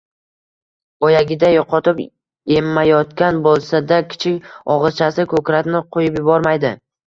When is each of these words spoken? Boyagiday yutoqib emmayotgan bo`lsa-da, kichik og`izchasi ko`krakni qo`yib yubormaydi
Boyagiday 1.03 1.53
yutoqib 1.57 1.99
emmayotgan 2.57 3.39
bo`lsa-da, 3.49 4.01
kichik 4.15 4.51
og`izchasi 4.79 5.29
ko`krakni 5.37 5.85
qo`yib 5.95 6.21
yubormaydi 6.25 6.77